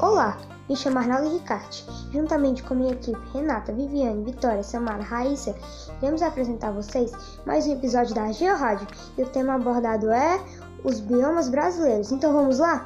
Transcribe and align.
Olá, 0.00 0.36
me 0.68 0.74
chamo 0.74 0.98
Arnaldo 0.98 1.30
Ricarte. 1.30 1.86
Juntamente 2.10 2.64
com 2.64 2.74
minha 2.74 2.92
equipe 2.92 3.18
Renata, 3.32 3.72
Viviane, 3.72 4.24
Vitória, 4.24 4.62
Samara, 4.62 5.02
Raíssa, 5.04 5.54
iremos 6.02 6.20
apresentar 6.20 6.68
a 6.68 6.72
vocês 6.72 7.12
mais 7.46 7.64
um 7.66 7.74
episódio 7.74 8.12
da 8.12 8.32
GeoRádio 8.32 8.88
e 9.16 9.22
o 9.22 9.28
tema 9.28 9.54
abordado 9.54 10.10
é 10.10 10.40
os 10.82 10.98
biomas 10.98 11.48
brasileiros. 11.48 12.10
Então 12.10 12.32
vamos 12.32 12.58
lá? 12.58 12.84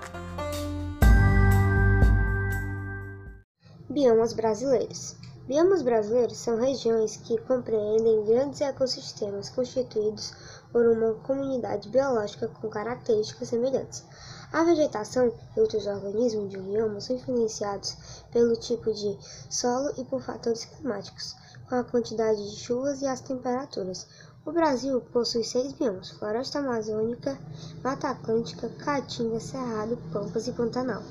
Biomas 3.88 4.35
brasileiros. 4.35 5.17
Biomas 5.47 5.81
brasileiros 5.81 6.37
são 6.37 6.61
regiões 6.61 7.17
que 7.17 7.38
compreendem 7.38 8.27
grandes 8.27 8.61
ecossistemas 8.61 9.49
constituídos 9.49 10.35
por 10.71 10.87
uma 10.87 11.15
comunidade 11.15 11.88
biológica 11.88 12.49
com 12.49 12.69
características 12.69 13.49
semelhantes. 13.49 14.04
A 14.51 14.65
vegetação 14.65 15.30
e 15.54 15.60
outros 15.60 15.87
organismos 15.87 16.48
de 16.48 16.59
um 16.59 16.62
bioma 16.62 17.02
são 17.02 17.16
influenciados 17.16 18.25
pelo 18.33 18.57
tipo 18.57 18.93
de 18.95 19.19
solo 19.51 19.93
e 19.98 20.05
por 20.05 20.23
fatores 20.23 20.65
climáticos, 20.65 21.37
com 21.69 21.74
a 21.74 21.84
quantidade 21.84 22.51
de 22.51 22.57
chuvas 22.57 23.02
e 23.02 23.07
as 23.07 23.21
temperaturas. 23.21 24.07
O 24.47 24.51
Brasil 24.52 25.02
possui 25.12 25.45
seis 25.45 25.74
biomas: 25.74 26.12
Floresta 26.12 26.61
Amazônica, 26.61 27.38
Mata 27.84 28.09
Atlântica, 28.09 28.71
Caatinga, 28.71 29.38
Cerrado, 29.38 29.98
Pampas 30.11 30.49
e 30.49 30.52
Pantanal. 30.52 31.02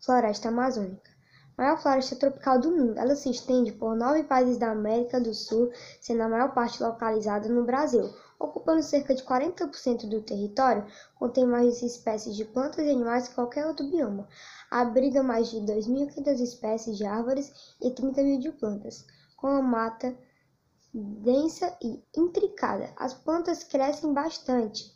Floresta 0.00 0.48
Amazônica 0.48 1.11
maior 1.56 1.80
floresta 1.80 2.16
tropical 2.16 2.58
do 2.60 2.70
mundo. 2.70 2.98
Ela 2.98 3.14
se 3.14 3.30
estende 3.30 3.72
por 3.72 3.96
nove 3.96 4.24
países 4.24 4.58
da 4.58 4.70
América 4.70 5.20
do 5.20 5.34
Sul, 5.34 5.70
sendo 6.00 6.22
a 6.22 6.28
maior 6.28 6.54
parte 6.54 6.82
localizada 6.82 7.48
no 7.48 7.64
Brasil. 7.64 8.10
Ocupando 8.38 8.82
cerca 8.82 9.14
de 9.14 9.22
40% 9.22 10.08
do 10.08 10.20
território, 10.20 10.86
contém 11.14 11.46
mais 11.46 11.80
espécies 11.80 12.34
de 12.34 12.44
plantas 12.44 12.84
e 12.84 12.90
animais 12.90 13.28
que 13.28 13.34
qualquer 13.34 13.66
outro 13.66 13.88
bioma. 13.88 14.28
Abriga 14.70 15.22
mais 15.22 15.48
de 15.50 15.58
2.500 15.58 16.40
espécies 16.40 16.96
de 16.96 17.04
árvores 17.04 17.52
e 17.80 17.90
30 17.90 18.22
mil 18.22 18.40
de 18.40 18.50
plantas, 18.50 19.06
com 19.36 19.46
a 19.46 19.62
mata 19.62 20.16
densa 20.92 21.76
e 21.82 22.02
intricada. 22.16 22.92
As 22.96 23.14
plantas 23.14 23.62
crescem 23.62 24.12
bastante 24.12 24.92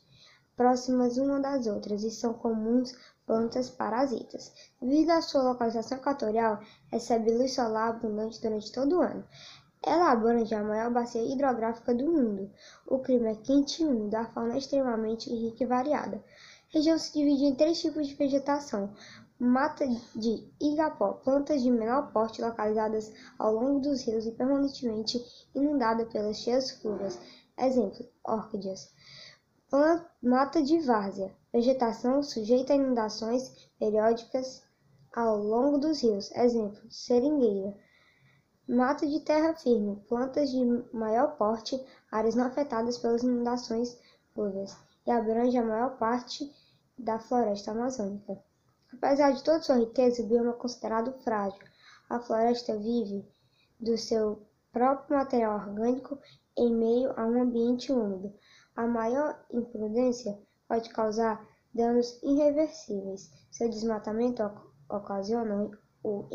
próximas 0.57 1.19
uma 1.19 1.39
das 1.39 1.67
outras 1.67 2.03
e 2.03 2.11
são 2.11 2.33
comuns 2.33 2.95
plantas 3.27 3.69
parasitas. 3.69 4.53
Devido 4.81 5.11
à 5.11 5.21
sua 5.21 5.43
localização 5.43 5.99
equatorial, 5.99 6.61
recebe 6.91 7.33
luz 7.33 7.55
solar 7.55 7.91
abundante 7.91 8.41
durante 8.41 8.73
todo 8.73 8.97
o 8.97 9.03
ano. 9.03 9.25
Ela 9.83 10.11
abrange 10.11 10.55
a 10.55 10.65
maior 10.65 10.91
bacia 10.91 11.23
hidrográfica 11.23 11.95
do 11.95 12.07
mundo. 12.07 12.51
O 12.87 12.99
clima 12.99 13.29
é 13.29 13.35
quente 13.35 13.83
e 13.83 13.87
úmido, 13.87 14.17
a 14.17 14.27
fauna 14.27 14.55
é 14.55 14.59
extremamente 14.59 15.31
rica 15.31 15.63
e 15.63 15.67
variada. 15.67 16.17
A 16.17 16.79
região 16.79 16.99
se 16.99 17.13
divide 17.13 17.45
em 17.45 17.55
três 17.55 17.81
tipos 17.81 18.07
de 18.07 18.15
vegetação: 18.15 18.93
mata 19.39 19.87
de 20.15 20.51
igapó, 20.61 21.13
plantas 21.13 21.63
de 21.63 21.71
menor 21.71 22.11
porte 22.13 22.41
localizadas 22.41 23.13
ao 23.39 23.53
longo 23.53 23.81
dos 23.81 24.03
rios 24.03 24.27
e 24.27 24.33
permanentemente 24.33 25.23
inundada 25.55 26.07
pelas 26.07 26.39
cheias 26.39 26.71
fluvas. 26.71 27.19
Exemplo: 27.59 28.05
orquídeas. 28.25 28.93
Mata 30.23 30.63
de 30.63 30.79
várzea, 30.79 31.35
vegetação 31.53 32.23
sujeita 32.23 32.73
a 32.73 32.77
inundações 32.77 33.69
periódicas 33.81 34.63
ao 35.13 35.39
longo 35.39 35.77
dos 35.77 36.03
rios. 36.03 36.31
Exemplo: 36.37 36.81
seringueira. 36.89 37.77
Mata 38.69 39.05
de 39.05 39.19
terra 39.21 39.55
firme, 39.55 39.97
plantas 40.09 40.51
de 40.51 40.65
maior 40.93 41.37
porte, 41.37 41.85
áreas 42.13 42.37
não 42.37 42.47
afetadas 42.47 42.99
pelas 42.99 43.25
inundações 43.25 43.99
plúvias, 44.33 44.77
e 45.05 45.11
abrange 45.11 45.59
a 45.59 45.65
maior 45.65 45.99
parte 45.99 46.49
da 46.97 47.19
floresta 47.19 47.73
amazônica. 47.73 48.41
Apesar 48.93 49.33
de 49.33 49.43
toda 49.43 49.63
sua 49.63 49.79
riqueza, 49.79 50.23
o 50.23 50.27
bioma 50.27 50.51
é 50.51 50.55
considerado 50.55 51.13
frágil. 51.25 51.65
A 52.09 52.21
floresta 52.21 52.79
vive 52.79 53.29
do 53.81 53.99
seu 53.99 54.47
próprio 54.73 55.17
material 55.17 55.57
orgânico 55.57 56.19
em 56.57 56.73
meio 56.73 57.13
a 57.17 57.27
um 57.27 57.43
ambiente 57.43 57.93
úmido. 57.93 58.33
A 58.77 58.87
maior 58.87 59.43
imprudência 59.51 60.39
pode 60.69 60.91
causar 60.91 61.43
danos 61.75 62.23
irreversíveis. 62.23 63.31
Seu 63.51 63.71
desmatamento 63.71 64.43
ocasiona 64.89 65.71
o 66.05 66.29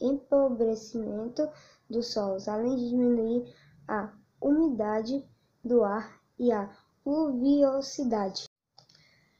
empobrecimento 0.00 1.48
dos 1.88 2.12
solos, 2.12 2.48
além 2.48 2.76
de 2.76 2.88
diminuir 2.90 3.54
a 3.86 4.12
umidade 4.40 5.24
do 5.64 5.84
ar 5.84 6.20
e 6.38 6.52
a 6.52 6.68
pluviosidade. 7.04 8.48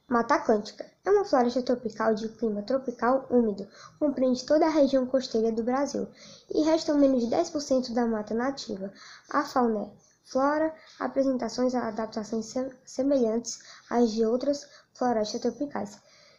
Mata 0.07 0.37
Atlântica 0.37 0.91
é 1.05 1.11
uma 1.11 1.25
floresta 1.25 1.63
tropical 1.63 2.15
de 2.15 2.29
clima 2.31 2.63
tropical 2.63 3.27
úmido, 3.31 3.69
compreende 3.99 4.47
toda 4.47 4.65
a 4.65 4.71
região 4.71 5.05
costeira 5.07 5.53
do 5.53 5.63
Brasil 5.63 6.09
e 6.55 6.63
restam 6.63 6.97
menos 6.97 7.27
de 7.27 7.35
10% 7.35 7.93
da 7.93 8.07
mata 8.07 8.33
nativa. 8.33 8.91
A 9.29 9.45
fauna 9.45 9.85
é 9.85 10.08
flora, 10.31 10.75
apresentações 10.99 11.75
e 11.75 11.77
adaptações 11.77 12.55
semelhantes 12.85 13.59
às 13.89 14.13
de 14.13 14.25
outras 14.25 14.69
florestas 14.95 15.41
tropicais. 15.41 15.99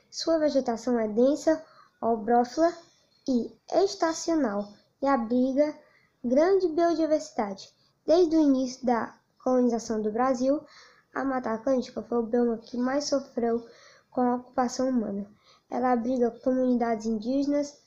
Sua 0.10 0.40
vegetação 0.40 1.00
é 1.00 1.08
densa, 1.08 1.64
obrófila 2.02 2.74
e 3.28 3.56
estacional 3.84 4.68
e 5.02 5.08
abriga 5.08 5.76
grande 6.24 6.68
biodiversidade. 6.68 7.70
Desde 8.06 8.36
o 8.36 8.42
início 8.42 8.86
da 8.86 9.16
colonização 9.44 10.02
do 10.02 10.12
Brasil, 10.12 10.62
a 11.14 11.24
Mata 11.24 11.52
Atlântica 11.52 12.02
foi 12.02 12.18
o 12.18 12.24
bioma 12.24 12.58
que 12.58 12.78
mais 12.78 13.06
sofreu 13.06 13.66
com 14.10 14.22
a 14.22 14.36
ocupação 14.36 14.90
humana. 14.90 15.30
Ela 15.70 15.92
abriga 15.92 16.32
comunidades 16.32 17.06
indígenas, 17.06 17.80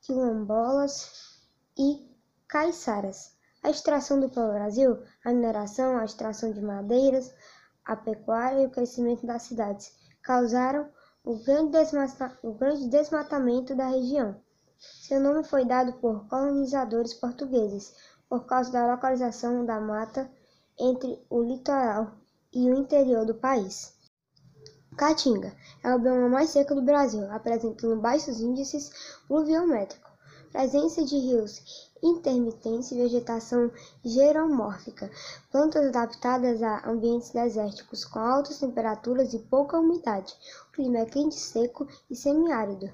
quilombolas 0.00 1.38
e 1.78 2.08
caiçaras. 2.48 3.39
A 3.62 3.68
extração 3.68 4.18
do 4.18 4.30
pau-brasil, 4.30 5.02
a 5.22 5.32
mineração, 5.32 5.98
a 5.98 6.04
extração 6.04 6.50
de 6.50 6.62
madeiras, 6.62 7.32
a 7.84 7.94
pecuária 7.94 8.62
e 8.62 8.66
o 8.66 8.70
crescimento 8.70 9.26
das 9.26 9.42
cidades 9.42 9.92
causaram 10.22 10.88
o 11.22 11.36
grande, 11.36 11.76
o 12.42 12.54
grande 12.54 12.88
desmatamento 12.88 13.74
da 13.74 13.88
região. 13.88 14.40
Seu 14.78 15.20
nome 15.20 15.44
foi 15.44 15.66
dado 15.66 15.92
por 15.94 16.26
colonizadores 16.28 17.12
portugueses 17.12 17.94
por 18.28 18.46
causa 18.46 18.72
da 18.72 18.90
localização 18.92 19.66
da 19.66 19.78
mata 19.78 20.30
entre 20.78 21.22
o 21.28 21.42
litoral 21.42 22.12
e 22.52 22.70
o 22.70 22.74
interior 22.74 23.26
do 23.26 23.34
país. 23.34 23.94
Caatinga 24.96 25.54
é 25.84 25.94
o 25.94 25.98
bioma 25.98 26.28
mais 26.28 26.50
seco 26.50 26.74
do 26.74 26.82
Brasil, 26.82 27.30
apresentando 27.30 28.00
baixos 28.00 28.40
índices 28.40 28.90
pluviométricos 29.28 30.10
presença 30.50 31.04
de 31.04 31.16
rios 31.16 31.89
intermitentes 32.02 32.90
e 32.90 32.96
vegetação 32.96 33.70
geromórfica, 34.04 35.10
plantas 35.50 35.86
adaptadas 35.86 36.62
a 36.62 36.88
ambientes 36.88 37.30
desérticos 37.30 38.04
com 38.04 38.18
altas 38.18 38.58
temperaturas 38.58 39.34
e 39.34 39.38
pouca 39.38 39.78
umidade. 39.78 40.34
O 40.68 40.72
clima 40.72 40.98
é 40.98 41.04
quente, 41.04 41.34
seco 41.34 41.86
e 42.10 42.16
semiárido. 42.16 42.90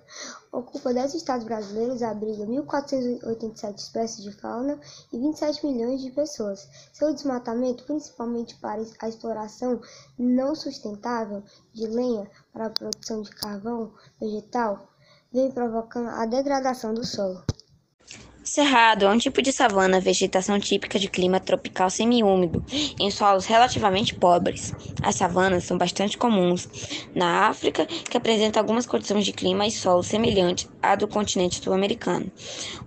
Ocupa 0.50 0.92
10 0.92 1.14
estados 1.14 1.44
brasileiros, 1.44 2.02
abriga 2.02 2.44
1.487 2.46 3.78
espécies 3.78 4.24
de 4.24 4.32
fauna 4.32 4.80
e 5.12 5.18
27 5.18 5.66
milhões 5.66 6.00
de 6.00 6.10
pessoas. 6.10 6.68
Seu 6.92 7.12
desmatamento, 7.12 7.84
principalmente 7.84 8.56
para 8.56 8.82
a 9.00 9.08
exploração 9.08 9.80
não 10.18 10.54
sustentável 10.54 11.42
de 11.72 11.86
lenha 11.86 12.30
para 12.52 12.66
a 12.66 12.70
produção 12.70 13.22
de 13.22 13.30
carvão 13.30 13.92
vegetal, 14.20 14.88
vem 15.32 15.50
provocando 15.50 16.08
a 16.08 16.24
degradação 16.24 16.94
do 16.94 17.04
solo. 17.04 17.44
Cerrado 18.48 19.04
é 19.04 19.10
um 19.10 19.18
tipo 19.18 19.42
de 19.42 19.52
savana, 19.52 20.00
vegetação 20.00 20.58
típica 20.60 20.98
de 21.00 21.08
clima 21.08 21.40
tropical 21.40 21.90
semiúmido, 21.90 22.64
em 22.98 23.10
solos 23.10 23.44
relativamente 23.44 24.14
pobres. 24.14 24.72
As 25.02 25.16
savanas 25.16 25.64
são 25.64 25.76
bastante 25.76 26.16
comuns 26.16 26.68
na 27.14 27.48
África, 27.48 27.84
que 28.08 28.16
apresenta 28.16 28.60
algumas 28.60 28.86
condições 28.86 29.24
de 29.24 29.32
clima 29.32 29.66
e 29.66 29.72
solo 29.72 30.02
semelhantes 30.02 30.66
à 30.92 30.94
do 30.94 31.08
continente 31.08 31.62
sul-americano. 31.62 32.30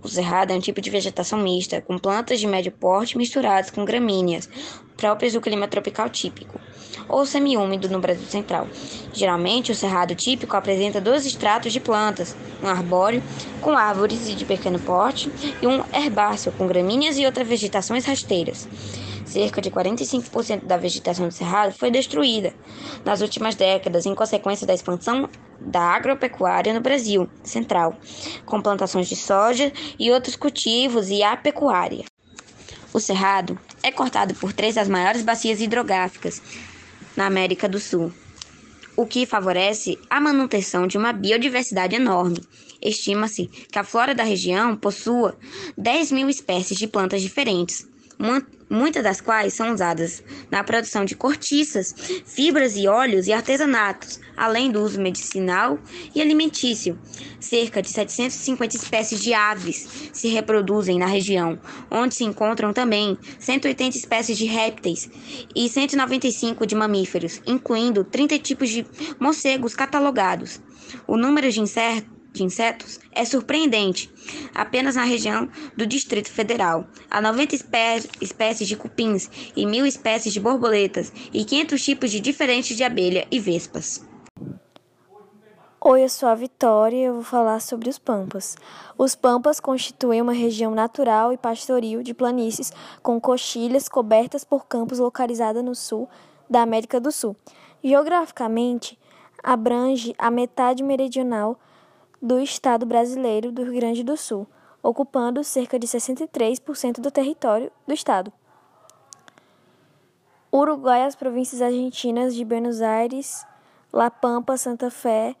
O 0.02 0.08
cerrado 0.08 0.52
é 0.52 0.54
um 0.54 0.60
tipo 0.60 0.80
de 0.80 0.90
vegetação 0.90 1.38
mista, 1.38 1.80
com 1.80 1.98
plantas 1.98 2.40
de 2.40 2.46
médio 2.46 2.72
porte 2.72 3.16
misturadas 3.16 3.70
com 3.70 3.84
gramíneas, 3.84 4.48
próprias 4.96 5.32
do 5.32 5.40
clima 5.40 5.66
tropical 5.66 6.08
típico, 6.08 6.60
ou 7.08 7.24
semiúmido 7.24 7.88
no 7.88 8.00
Brasil 8.00 8.26
Central. 8.26 8.68
Geralmente, 9.12 9.72
o 9.72 9.74
cerrado 9.74 10.14
típico 10.14 10.56
apresenta 10.56 11.00
dois 11.00 11.24
estratos 11.24 11.72
de 11.72 11.80
plantas, 11.80 12.36
um 12.62 12.68
arbóreo 12.68 13.22
com 13.60 13.76
árvores 13.76 14.36
de 14.36 14.44
pequeno 14.44 14.78
porte 14.78 15.30
e 15.62 15.66
um 15.66 15.82
herbáceo 15.94 16.52
com 16.52 16.66
gramíneas 16.66 17.18
e 17.18 17.24
outras 17.26 17.48
vegetações 17.48 18.04
rasteiras. 18.04 18.68
Cerca 19.24 19.60
de 19.60 19.70
45% 19.70 20.64
da 20.64 20.76
vegetação 20.76 21.28
do 21.28 21.32
cerrado 21.32 21.72
foi 21.72 21.90
destruída 21.90 22.52
nas 23.04 23.20
últimas 23.20 23.54
décadas 23.54 24.04
em 24.04 24.14
consequência 24.14 24.66
da 24.66 24.74
expansão 24.74 25.28
da 25.60 25.80
agropecuária 25.80 26.72
no 26.72 26.80
Brasil 26.80 27.28
Central, 27.44 27.96
com 28.46 28.60
plantações 28.60 29.08
de 29.08 29.16
soja 29.16 29.72
e 29.98 30.10
outros 30.10 30.36
cultivos 30.36 31.10
e 31.10 31.22
a 31.22 31.36
pecuária. 31.36 32.04
O 32.92 32.98
cerrado 32.98 33.58
é 33.82 33.92
cortado 33.92 34.34
por 34.34 34.52
três 34.52 34.74
das 34.74 34.88
maiores 34.88 35.22
bacias 35.22 35.60
hidrográficas 35.60 36.42
na 37.16 37.26
América 37.26 37.68
do 37.68 37.78
Sul: 37.78 38.12
o 38.96 39.06
que 39.06 39.26
favorece 39.26 39.98
a 40.08 40.20
manutenção 40.20 40.86
de 40.86 40.98
uma 40.98 41.12
biodiversidade 41.12 41.94
enorme. 41.94 42.40
Estima-se 42.82 43.46
que 43.46 43.78
a 43.78 43.84
flora 43.84 44.14
da 44.14 44.24
região 44.24 44.74
possua 44.74 45.38
10 45.76 46.12
mil 46.12 46.28
espécies 46.28 46.78
de 46.78 46.86
plantas 46.86 47.20
diferentes, 47.20 47.86
muitas 48.68 49.02
das 49.02 49.20
quais 49.20 49.54
são 49.54 49.72
usadas 49.72 50.22
na 50.50 50.62
produção 50.62 51.04
de 51.04 51.16
cortiças, 51.16 51.94
fibras 52.26 52.76
e 52.76 52.86
óleos 52.86 53.26
e 53.26 53.32
artesanatos, 53.32 54.20
além 54.36 54.70
do 54.70 54.82
uso 54.82 55.00
medicinal 55.00 55.78
e 56.14 56.20
alimentício. 56.20 56.98
Cerca 57.40 57.80
de 57.80 57.88
750 57.88 58.76
espécies 58.76 59.20
de 59.20 59.32
aves 59.32 60.10
se 60.12 60.28
reproduzem 60.28 60.98
na 60.98 61.06
região, 61.06 61.58
onde 61.90 62.14
se 62.14 62.24
encontram 62.24 62.72
também 62.72 63.18
180 63.38 63.96
espécies 63.96 64.36
de 64.36 64.44
répteis 64.44 65.10
e 65.56 65.68
195 65.68 66.66
de 66.66 66.74
mamíferos, 66.74 67.40
incluindo 67.46 68.04
30 68.04 68.38
tipos 68.38 68.68
de 68.68 68.86
morcegos 69.18 69.74
catalogados. 69.74 70.60
O 71.06 71.16
número 71.16 71.50
de 71.50 71.60
insetos 71.60 72.19
de 72.32 72.42
insetos 72.42 73.00
é 73.12 73.24
surpreendente. 73.24 74.12
Apenas 74.54 74.96
na 74.96 75.04
região 75.04 75.48
do 75.76 75.86
Distrito 75.86 76.30
Federal, 76.30 76.86
há 77.10 77.20
90 77.20 77.54
espé 77.54 78.00
espécies 78.20 78.68
de 78.68 78.76
cupins 78.76 79.30
e 79.56 79.66
mil 79.66 79.84
espécies 79.86 80.32
de 80.32 80.40
borboletas 80.40 81.12
e 81.32 81.44
500 81.44 81.82
tipos 81.82 82.10
de 82.10 82.20
diferentes 82.20 82.76
de 82.76 82.84
abelha 82.84 83.26
e 83.30 83.38
vespas. 83.38 84.08
Oi, 85.82 86.04
eu 86.04 86.10
sou 86.10 86.28
a 86.28 86.34
Vitória 86.34 86.94
e 86.94 87.04
eu 87.04 87.14
vou 87.14 87.22
falar 87.22 87.58
sobre 87.58 87.88
os 87.88 87.98
Pampas. 87.98 88.54
Os 88.98 89.14
Pampas 89.14 89.58
constituem 89.58 90.20
uma 90.20 90.34
região 90.34 90.74
natural 90.74 91.32
e 91.32 91.38
pastoril 91.38 92.02
de 92.02 92.12
planícies 92.12 92.70
com 93.02 93.18
coxilhas 93.18 93.88
cobertas 93.88 94.44
por 94.44 94.66
campos 94.66 94.98
localizada 94.98 95.62
no 95.62 95.74
sul 95.74 96.06
da 96.50 96.60
América 96.60 97.00
do 97.00 97.10
Sul. 97.10 97.34
Geograficamente, 97.82 98.98
abrange 99.42 100.14
a 100.18 100.30
metade 100.30 100.82
meridional 100.82 101.58
do 102.20 102.38
estado 102.38 102.84
brasileiro 102.84 103.50
do 103.50 103.62
Rio 103.62 103.74
Grande 103.74 104.02
do 104.02 104.16
Sul, 104.16 104.46
ocupando 104.82 105.42
cerca 105.42 105.78
de 105.78 105.86
63% 105.86 107.00
do 107.00 107.10
território 107.10 107.70
do 107.86 107.94
estado. 107.94 108.32
Uruguai, 110.52 111.04
as 111.04 111.14
províncias 111.14 111.62
argentinas 111.62 112.34
de 112.34 112.44
Buenos 112.44 112.82
Aires, 112.82 113.46
La 113.92 114.10
Pampa, 114.10 114.56
Santa 114.56 114.90
Fé, 114.90 115.36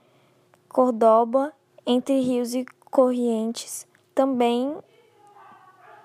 Córdoba, 0.68 1.52
Entre 1.84 2.20
Rios 2.20 2.54
e 2.54 2.64
Corrientes, 2.90 3.86
também 4.14 4.76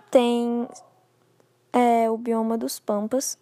tem 0.10 0.68
é, 1.72 2.10
o 2.10 2.18
bioma 2.18 2.58
dos 2.58 2.80
Pampas. 2.80 3.38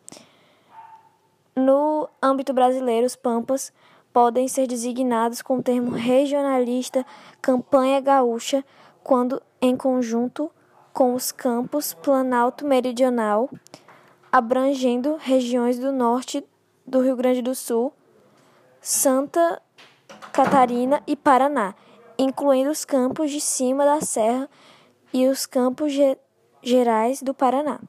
No 1.56 2.09
âmbito 2.21 2.51
brasileiro, 2.51 3.06
os 3.06 3.15
Pampas 3.15 3.71
podem 4.13 4.48
ser 4.48 4.68
designados 4.68 5.42
com 5.42 5.57
o 5.57 5.63
termo 5.63 5.89
regionalista 5.92 7.04
campanha 7.42 8.00
gaúcha 8.00 8.63
quando 9.04 9.42
em 9.60 9.75
conjunto 9.75 10.51
com 10.94 11.15
os 11.15 11.31
campos 11.31 11.94
Planalto 11.94 12.65
Meridional, 12.65 13.50
abrangendo 14.31 15.18
regiões 15.19 15.80
do 15.80 15.92
norte 15.92 16.45
do 16.86 17.01
Rio 17.01 17.15
Grande 17.15 17.42
do 17.42 17.56
Sul, 17.56 17.92
Santa 18.80 19.60
Catarina 20.31 21.01
e 21.07 21.15
Paraná, 21.15 21.74
incluindo 22.18 22.69
os 22.69 22.86
campos 22.86 23.31
de 23.31 23.42
cima 23.42 23.83
da 23.83 24.01
serra 24.01 24.48
e 25.12 25.27
os 25.27 25.48
campos 25.48 25.92
gerais 26.62 27.21
do 27.21 27.33
Paraná. 27.33 27.80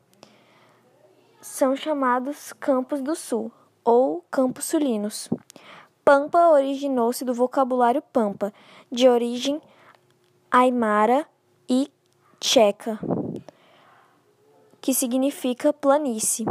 São 1.41 1.77
chamados 1.77 2.55
Campos 2.55 3.03
do 3.03 3.15
Sul 3.15 3.53
ou 3.85 4.25
Campos 4.31 4.65
Sulinos. 4.65 5.29
Pampa 6.05 6.51
originou-se 6.51 7.25
do 7.25 7.33
vocabulário 7.33 8.03
pampa, 8.03 8.53
de 8.93 9.09
origem 9.09 9.59
aimara 10.51 11.27
e 11.67 11.91
tcheca, 12.39 13.01
que 14.83 14.93
significa 14.93 15.73
planície. 15.73 16.45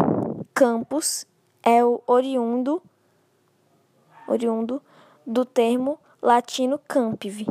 Campus 0.55 1.27
é 1.61 1.85
o 1.85 2.01
oriundo, 2.07 2.81
oriundo 4.27 4.81
do 5.23 5.45
termo 5.45 5.99
latino 6.19 6.79
campive. 6.87 7.45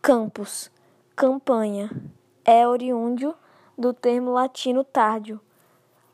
Campus, 0.00 0.70
campanha, 1.14 1.90
é 2.46 2.66
oriúndio 2.66 3.34
do 3.76 3.92
termo 3.92 4.30
latino 4.30 4.82
tardio, 4.82 5.38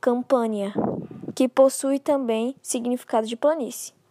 campania, 0.00 0.74
que 1.32 1.48
possui 1.48 2.00
também 2.00 2.56
significado 2.60 3.28
de 3.28 3.36
planície. 3.36 4.01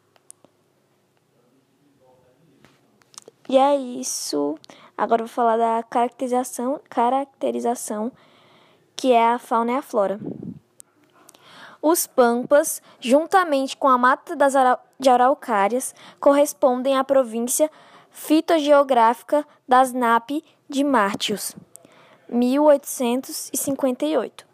E 3.51 3.57
é 3.57 3.75
isso. 3.75 4.55
Agora 4.97 5.23
eu 5.23 5.25
vou 5.25 5.35
falar 5.35 5.57
da 5.57 5.83
caracterização, 5.83 6.79
caracterização 6.89 8.09
que 8.95 9.11
é 9.11 9.27
a 9.27 9.37
fauna 9.37 9.73
e 9.73 9.75
a 9.75 9.81
flora. 9.81 10.17
Os 11.81 12.07
pampas, 12.07 12.81
juntamente 12.97 13.75
com 13.75 13.89
a 13.89 13.97
mata 13.97 14.37
das 14.37 14.53
de 14.97 15.09
araucárias, 15.09 15.93
correspondem 16.17 16.97
à 16.97 17.03
província 17.03 17.69
fitogeográfica 18.09 19.45
das 19.67 19.91
NAP 19.91 20.41
de 20.69 20.85
Mártios, 20.85 21.53
1858. 22.29 24.47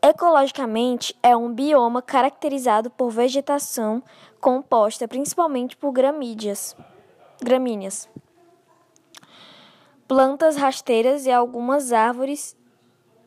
Ecologicamente, 0.00 1.18
é 1.20 1.36
um 1.36 1.52
bioma 1.52 2.00
caracterizado 2.00 2.88
por 2.88 3.10
vegetação 3.10 4.00
composta 4.40 5.08
principalmente 5.08 5.76
por 5.76 5.90
gramídeas 5.90 6.76
gramíneas, 7.42 8.08
plantas 10.06 10.56
rasteiras 10.56 11.26
e 11.26 11.30
algumas 11.30 11.92
árvores 11.92 12.56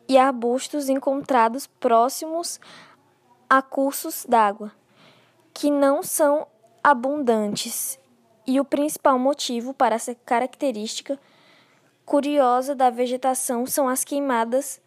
e 0.08 0.16
arbustos 0.16 0.88
encontrados 0.88 1.66
próximos 1.66 2.60
a 3.48 3.62
cursos 3.62 4.24
d'água, 4.28 4.72
que 5.52 5.70
não 5.70 6.02
são 6.02 6.46
abundantes, 6.82 7.98
e 8.46 8.60
o 8.60 8.64
principal 8.64 9.18
motivo 9.18 9.74
para 9.74 9.96
essa 9.96 10.14
característica 10.14 11.18
curiosa 12.04 12.74
da 12.74 12.88
vegetação 12.90 13.66
são 13.66 13.88
as 13.88 14.04
queimadas 14.04 14.80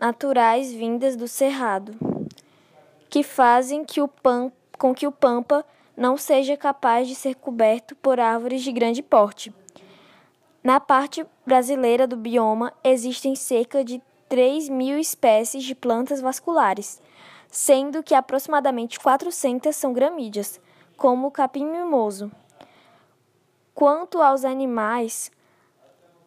naturais 0.00 0.72
vindas 0.72 1.14
do 1.14 1.28
cerrado, 1.28 1.94
que 3.10 3.22
fazem 3.22 3.84
que 3.84 4.00
o 4.00 4.08
pam, 4.08 4.50
com 4.78 4.94
que 4.94 5.06
o 5.06 5.12
pampa 5.12 5.64
não 5.96 6.16
seja 6.16 6.56
capaz 6.56 7.08
de 7.08 7.14
ser 7.14 7.34
coberto 7.36 7.94
por 7.96 8.18
árvores 8.18 8.62
de 8.62 8.72
grande 8.72 9.02
porte. 9.02 9.52
Na 10.62 10.80
parte 10.80 11.26
brasileira 11.46 12.06
do 12.06 12.16
bioma 12.16 12.72
existem 12.82 13.36
cerca 13.36 13.84
de 13.84 14.02
3 14.28 14.68
mil 14.68 14.98
espécies 14.98 15.62
de 15.62 15.74
plantas 15.74 16.20
vasculares, 16.20 17.02
sendo 17.48 18.02
que 18.02 18.14
aproximadamente 18.14 18.98
400 18.98 19.76
são 19.76 19.92
gramídeas, 19.92 20.60
como 20.96 21.28
o 21.28 21.30
capim 21.30 21.66
mimoso. 21.66 22.32
Quanto 23.74 24.22
aos 24.22 24.44
animais, 24.44 25.30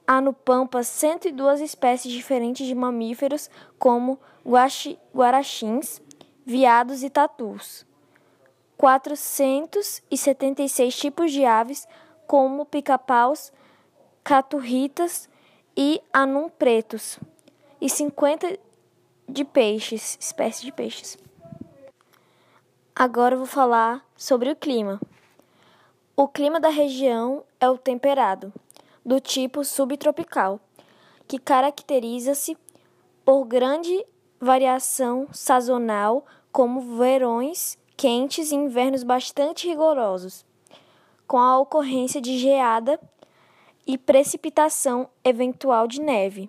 há 0.05 0.21
no 0.21 0.33
Pampa 0.33 0.83
102 0.83 1.61
espécies 1.61 2.13
diferentes 2.13 2.67
de 2.67 2.75
mamíferos, 2.75 3.49
como 3.79 4.19
guarachins, 5.15 6.01
viados 6.45 7.03
e 7.03 7.09
tatus. 7.09 7.86
476 8.77 10.95
tipos 10.95 11.31
de 11.31 11.43
aves, 11.43 11.87
como 12.27 12.65
pica-paus, 12.65 13.51
caturritas 14.23 15.27
e 15.75 16.01
anum 16.13 16.49
pretos, 16.49 17.19
e 17.81 17.89
50 17.89 18.59
de 19.27 19.43
peixes, 19.43 20.17
espécies 20.19 20.63
de 20.63 20.71
peixes. 20.71 21.17
Agora 22.95 23.35
eu 23.35 23.39
vou 23.39 23.47
falar 23.47 24.05
sobre 24.15 24.49
o 24.49 24.55
clima. 24.55 24.99
O 26.15 26.27
clima 26.27 26.59
da 26.59 26.69
região 26.69 27.43
é 27.59 27.69
o 27.69 27.77
temperado, 27.77 28.51
do 29.05 29.19
tipo 29.19 29.63
subtropical, 29.63 30.59
que 31.27 31.37
caracteriza-se 31.37 32.57
por 33.23 33.45
grande 33.45 34.03
variação 34.39 35.27
sazonal, 35.31 36.25
como 36.51 36.97
verões 36.97 37.77
quentes 37.97 38.51
e 38.51 38.55
invernos 38.55 39.01
bastante 39.01 39.67
rigorosos, 39.67 40.45
com 41.27 41.39
a 41.39 41.59
ocorrência 41.59 42.21
de 42.21 42.37
geada 42.37 42.99
e 43.85 43.97
precipitação 43.97 45.09
eventual 45.23 45.87
de 45.87 45.99
neve. 45.99 46.47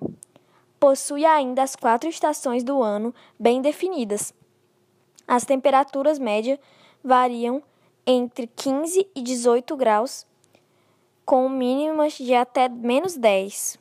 Possui 0.79 1.25
ainda 1.25 1.63
as 1.63 1.75
quatro 1.75 2.09
estações 2.09 2.63
do 2.63 2.83
ano 2.83 3.15
bem 3.41 3.63
definidas. 3.63 4.35
As 5.27 5.45
temperaturas 5.45 6.19
médias 6.19 6.59
variam 7.03 7.63
entre 8.07 8.47
15 8.47 9.09
e 9.15 9.23
18 9.23 9.77
graus, 9.77 10.27
com 11.25 11.49
mínimas 11.49 12.13
de 12.13 12.35
até 12.35 12.69
menos 12.69 13.17
10 13.17 13.79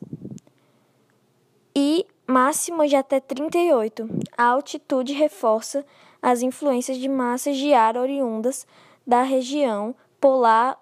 e 1.76 2.06
máximas 2.26 2.90
de 2.90 2.96
até 2.96 3.20
38. 3.20 4.10
A 4.38 4.46
altitude 4.46 5.14
reforça 5.14 5.86
as 6.22 6.42
influências 6.42 6.98
de 6.98 7.08
massas 7.08 7.58
de 7.58 7.74
ar 7.74 7.98
oriundas 7.98 8.66
da 9.06 9.22
região 9.22 9.96
polar 10.20 10.78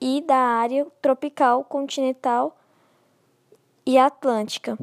e 0.00 0.20
da 0.20 0.36
área 0.36 0.86
tropical, 1.00 1.64
continental 1.64 2.56
e 3.84 3.98
atlântica. 3.98 4.78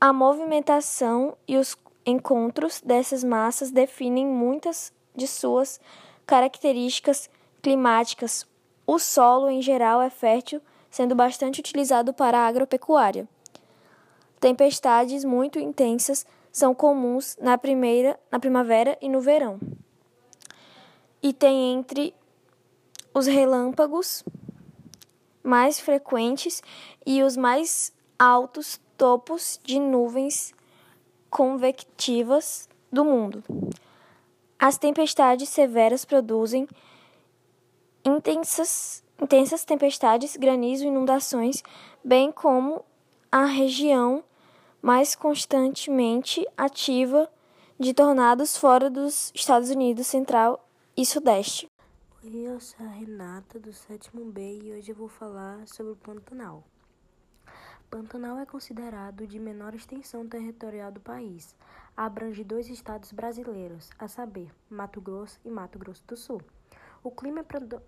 A 0.00 0.12
movimentação 0.12 1.36
e 1.48 1.56
os 1.56 1.76
encontros 2.04 2.80
dessas 2.80 3.24
massas 3.24 3.70
definem 3.70 4.26
muitas 4.26 4.92
de 5.14 5.26
suas 5.26 5.80
características 6.26 7.30
climáticas. 7.62 8.46
O 8.86 8.98
solo, 8.98 9.48
em 9.48 9.62
geral, 9.62 10.02
é 10.02 10.10
fértil, 10.10 10.60
sendo 10.90 11.14
bastante 11.14 11.60
utilizado 11.60 12.12
para 12.12 12.38
a 12.38 12.46
agropecuária. 12.46 13.26
Tempestades 14.38 15.24
muito 15.24 15.58
intensas 15.58 16.26
são 16.54 16.72
comuns 16.72 17.36
na, 17.40 17.58
primeira, 17.58 18.16
na 18.30 18.38
primavera 18.38 18.96
e 19.02 19.08
no 19.08 19.20
verão. 19.20 19.58
E 21.20 21.32
tem 21.32 21.72
entre 21.72 22.14
os 23.12 23.26
relâmpagos 23.26 24.22
mais 25.42 25.80
frequentes 25.80 26.62
e 27.04 27.24
os 27.24 27.36
mais 27.36 27.92
altos 28.16 28.80
topos 28.96 29.58
de 29.64 29.80
nuvens 29.80 30.54
convectivas 31.28 32.68
do 32.90 33.04
mundo. 33.04 33.42
As 34.56 34.78
tempestades 34.78 35.48
severas 35.48 36.04
produzem 36.04 36.68
intensas, 38.04 39.02
intensas 39.20 39.64
tempestades, 39.64 40.36
granizo, 40.36 40.84
inundações, 40.84 41.64
bem 42.04 42.30
como 42.30 42.84
a 43.32 43.44
região 43.44 44.22
mais 44.84 45.14
constantemente 45.14 46.46
ativa 46.58 47.26
de 47.80 47.94
tornados 47.94 48.54
fora 48.54 48.90
dos 48.90 49.32
Estados 49.34 49.70
Unidos 49.70 50.06
Central 50.06 50.62
e 50.94 51.06
Sudeste. 51.06 51.66
Oi, 52.22 52.30
eu 52.30 52.60
sou 52.60 52.84
a 52.84 52.90
Renata 52.90 53.58
do 53.58 53.72
sétimo 53.72 54.26
B 54.26 54.60
e 54.62 54.74
hoje 54.74 54.92
eu 54.92 54.94
vou 54.94 55.08
falar 55.08 55.66
sobre 55.66 55.92
o 55.92 55.96
Pantanal. 55.96 56.62
Pantanal 57.90 58.38
é 58.38 58.44
considerado 58.44 59.26
de 59.26 59.38
menor 59.38 59.74
extensão 59.74 60.28
territorial 60.28 60.92
do 60.92 61.00
país. 61.00 61.56
Abrange 61.96 62.44
dois 62.44 62.68
estados 62.68 63.10
brasileiros, 63.10 63.88
a 63.98 64.06
saber, 64.06 64.50
Mato 64.68 65.00
Grosso 65.00 65.40
e 65.46 65.48
Mato 65.48 65.78
Grosso 65.78 66.04
do 66.06 66.14
Sul. 66.14 66.42
O 67.04 67.10
clima, 67.10 67.44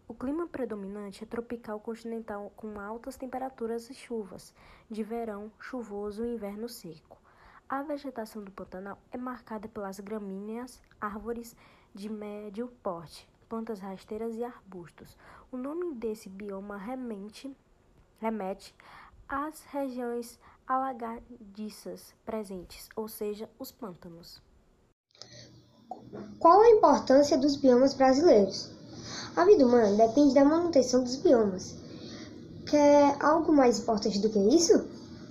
o 0.07 0.13
clima 0.13 0.47
predominante 0.47 1.25
é 1.25 1.27
tropical 1.27 1.81
continental 1.81 2.53
com 2.55 2.79
altas 2.79 3.17
temperaturas 3.17 3.89
e 3.89 3.95
chuvas, 3.95 4.53
de 4.91 5.03
verão 5.03 5.51
chuvoso 5.59 6.23
e 6.23 6.35
inverno 6.35 6.69
seco. 6.69 7.17
A 7.67 7.83
vegetação 7.83 8.45
do 8.45 8.51
Pantanal 8.51 8.99
é 9.11 9.17
marcada 9.17 9.69
pelas 9.69 9.99
gramíneas, 10.01 10.83
árvores 11.01 11.57
de 11.95 12.11
médio 12.11 12.69
porte, 12.83 13.27
plantas 13.49 13.81
rasteiras 13.81 14.37
e 14.37 14.45
arbustos. 14.45 15.17
O 15.51 15.57
nome 15.57 15.95
desse 15.95 16.29
bioma 16.29 16.77
remete, 16.77 17.57
remete 18.19 18.75
as 19.27 19.65
regiões 19.71 20.39
alagadiças 20.67 22.15
presentes, 22.23 22.91
ou 22.95 23.09
seja, 23.09 23.49
os 23.59 23.73
pântanos. 23.73 24.43
Qual 26.39 26.61
a 26.61 26.69
importância 26.69 27.39
dos 27.39 27.57
biomas 27.57 27.95
brasileiros? 27.95 28.76
A 29.37 29.45
vida 29.45 29.67
humana 29.67 29.95
depende 29.95 30.33
da 30.33 30.47
manutenção 30.47 31.05
dos 31.05 31.17
biomas. 31.17 31.75
Quer 32.65 33.23
algo 33.23 33.53
mais 33.53 33.79
importante 33.79 34.19
do 34.19 34.31
que 34.31 34.39
isso? 34.39 34.87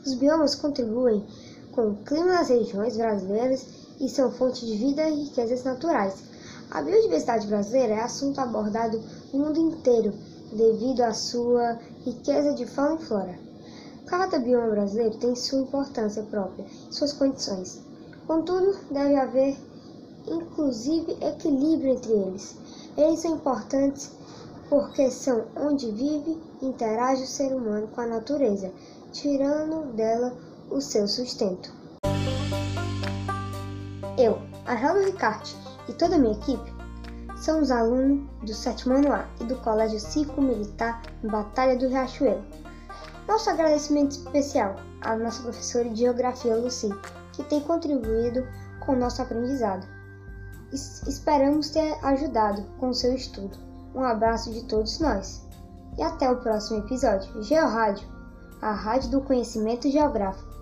Os 0.05 0.13
biomas 0.13 0.53
contribuem 0.53 1.25
com 1.71 1.89
o 1.89 1.95
clima 2.03 2.33
das 2.33 2.50
regiões 2.50 2.95
brasileiras 2.95 3.65
e 4.00 4.07
são 4.07 4.31
fonte 4.31 4.63
de 4.63 4.77
vida 4.77 5.09
e 5.09 5.24
riquezas 5.24 5.63
naturais. 5.63 6.24
A 6.69 6.83
biodiversidade 6.83 7.47
brasileira 7.47 7.95
é 7.95 8.01
assunto 8.01 8.39
abordado 8.39 9.01
no 9.33 9.39
mundo 9.39 9.59
inteiro 9.59 10.13
devido 10.53 11.01
à 11.01 11.12
sua 11.12 11.79
riqueza 12.05 12.53
de 12.53 12.67
fauna 12.67 13.01
e 13.01 13.05
flora. 13.05 13.39
Cada 14.05 14.38
bioma 14.38 14.69
brasileiro 14.69 15.17
tem 15.17 15.35
sua 15.35 15.62
importância 15.62 16.21
própria, 16.21 16.67
suas 16.91 17.12
condições. 17.12 17.81
Contudo, 18.27 18.77
deve 18.91 19.15
haver 19.15 19.57
inclusive 20.27 21.17
equilíbrio 21.21 21.93
entre 21.93 22.12
eles. 22.13 22.55
Eles 22.97 23.19
são 23.19 23.35
importantes 23.35 24.11
porque 24.69 25.11
são 25.11 25.45
onde 25.55 25.91
vive 25.91 26.41
e 26.61 26.65
interage 26.65 27.23
o 27.23 27.27
ser 27.27 27.53
humano 27.53 27.87
com 27.89 28.01
a 28.01 28.07
natureza, 28.07 28.71
tirando 29.11 29.93
dela 29.93 30.33
o 30.69 30.79
seu 30.81 31.07
sustento. 31.07 31.73
Eu, 34.17 34.39
Arnaldo 34.65 35.05
Ricarte 35.05 35.55
e 35.89 35.93
toda 35.93 36.15
a 36.15 36.19
minha 36.19 36.33
equipe 36.33 36.73
somos 37.37 37.69
alunos 37.69 38.27
do 38.41 38.53
sétimo 38.53 38.95
ano 38.95 39.11
A 39.11 39.27
e 39.41 39.43
do 39.43 39.57
Colégio 39.57 39.99
Cívico 39.99 40.41
Militar 40.41 41.01
Batalha 41.23 41.77
do 41.77 41.87
Riachuelo. 41.87 42.43
Nosso 43.27 43.49
agradecimento 43.49 44.11
especial 44.11 44.77
à 45.01 45.15
nossa 45.17 45.43
professora 45.43 45.89
de 45.89 45.99
Geografia, 45.99 46.55
Lucy, 46.55 46.89
que 47.33 47.43
tem 47.43 47.59
contribuído 47.59 48.47
com 48.85 48.93
o 48.93 48.95
nosso 48.95 49.21
aprendizado. 49.21 49.94
Esperamos 50.72 51.69
ter 51.69 51.98
ajudado 52.03 52.63
com 52.79 52.93
seu 52.93 53.13
estudo. 53.13 53.57
Um 53.93 54.03
abraço 54.03 54.51
de 54.51 54.63
todos 54.63 55.00
nós. 55.00 55.45
E 55.98 56.03
até 56.03 56.29
o 56.29 56.41
próximo 56.41 56.79
episódio. 56.79 57.43
Georádio, 57.43 58.07
a 58.62 58.72
rádio 58.72 59.12
do 59.12 59.22
conhecimento 59.22 59.89
geográfico. 59.89 60.54